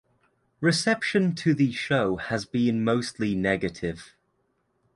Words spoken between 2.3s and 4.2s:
been mostly negative.